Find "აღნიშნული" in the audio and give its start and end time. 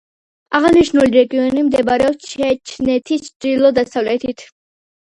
0.59-1.13